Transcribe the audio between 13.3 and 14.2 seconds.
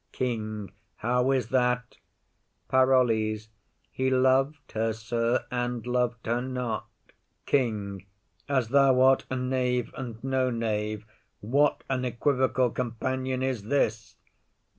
is this!